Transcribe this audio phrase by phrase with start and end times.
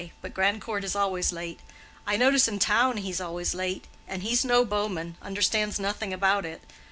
[0.19, 1.59] But Grandcourt is always late.
[2.07, 6.63] I notice in town he's always late, and he's no bowman—understands nothing about it.